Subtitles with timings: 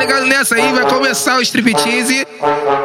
[0.00, 0.72] ligado nessa aí?
[0.72, 2.26] Vai começar o striptease.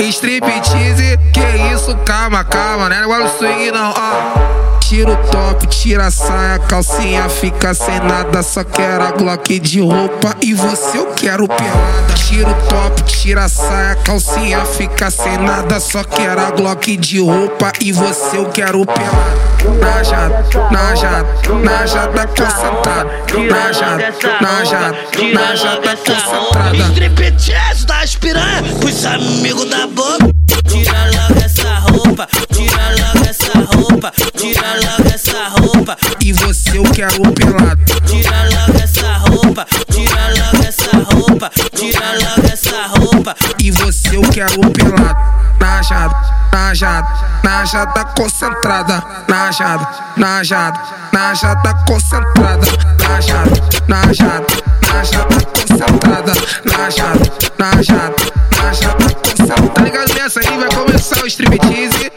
[0.00, 1.96] Striptease, que isso?
[2.04, 3.00] Calma, calma, né?
[3.02, 4.78] Agora o swing não, ó.
[4.80, 8.42] Tira o top, tira a saia, calcinha fica sem nada.
[8.42, 12.14] Só quero a Glock de roupa e você eu quero pelada.
[12.14, 15.80] Tira o top, tira a saia, calcinha fica sem nada.
[15.80, 19.47] Só quero a Glock de roupa e você eu quero pelada.
[19.80, 21.26] Na jada, na jada,
[21.62, 23.10] na jada concentrada.
[23.48, 24.98] Na jada, na jada,
[25.34, 26.84] na jada concentrada.
[26.92, 30.28] Striptease das piranha, pros amigos da boca.
[30.68, 35.96] Tira logo essa roupa, tira logo essa roupa, tira logo essa roupa.
[36.20, 37.80] E você eu quero pelado.
[38.06, 43.36] Tira logo essa roupa, tira logo essa roupa, tira logo essa roupa.
[43.58, 45.18] E você eu quero pelado.
[45.58, 46.14] Na jada,
[46.52, 47.08] na jada,
[47.42, 49.02] na jada concentrada.
[49.28, 50.80] Na jada, na jada,
[51.12, 52.66] na jada concentrada.
[53.02, 53.50] Na jada,
[53.88, 54.46] na jada,
[54.86, 56.32] na jada concentrada.
[56.64, 58.16] Na jada, na jada,
[58.56, 59.68] na jada concentrada.
[59.68, 60.58] Tá ligado nessa aí?
[60.58, 62.12] Vai começar o striptease.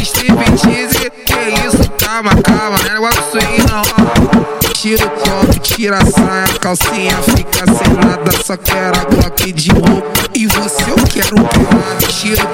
[0.00, 1.90] Striptease, que isso?
[1.98, 2.90] Calma, calma, né?
[2.96, 3.82] Agora o swing não.
[4.74, 8.30] Tira o top, tira a saia, calcinha fica sem nada.
[8.44, 12.06] Só quero a Glock de roupa e você eu quero pelado.
[12.08, 12.46] Tira o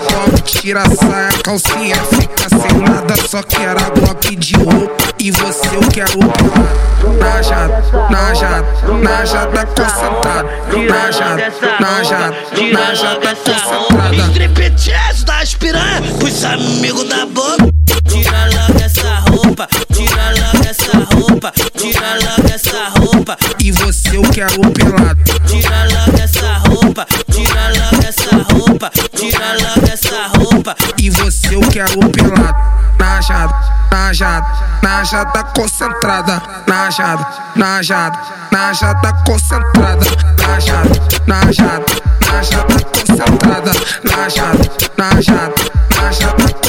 [0.61, 3.14] tira a saia, calcinha fica sem nada.
[3.28, 6.91] Só quero a Glock de roupa e você eu quero pelado.
[7.19, 8.66] Na jada, na jada,
[9.03, 10.50] na jada concentrada.
[10.86, 12.36] Na jada, na jada,
[12.72, 14.31] na jada concentrada.
[14.31, 17.70] Striptease das piranha, pros amigos da boca.
[18.06, 23.36] Tira logo essa roupa, tira logo essa roupa, tira logo essa roupa.
[23.61, 25.20] E você eu quero pelado.
[25.47, 30.39] Tira logo essa roupa, tira logo essa roupa, tira logo essa roupa.
[30.98, 32.56] E você eu quero pelado.
[32.98, 33.55] Na jada,
[33.91, 34.47] na jada,
[34.83, 36.43] na jada concentrada.
[36.67, 38.19] Na jada, na jada,
[38.53, 40.06] na jada concentrada.
[40.39, 41.84] Na jada, na jada,
[42.27, 43.73] na jada concentrada.
[44.05, 45.55] Na jada, na jada,
[45.97, 46.59] na jada.